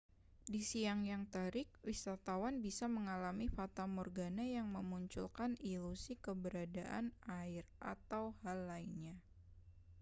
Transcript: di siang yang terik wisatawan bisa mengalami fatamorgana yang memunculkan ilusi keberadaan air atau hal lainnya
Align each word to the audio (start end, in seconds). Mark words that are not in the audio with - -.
di 0.51 0.61
siang 0.69 1.01
yang 1.11 1.23
terik 1.33 1.69
wisatawan 1.87 2.55
bisa 2.65 2.85
mengalami 2.95 3.45
fatamorgana 3.55 4.45
yang 4.57 4.65
memunculkan 4.77 5.51
ilusi 5.71 6.13
keberadaan 6.25 7.05
air 7.41 7.65
atau 7.93 8.23
hal 8.43 8.57
lainnya 8.69 9.13